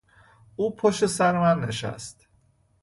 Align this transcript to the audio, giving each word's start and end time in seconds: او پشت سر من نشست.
او 0.55 0.75
پشت 0.75 1.05
سر 1.05 1.39
من 1.41 1.65
نشست. 1.67 2.27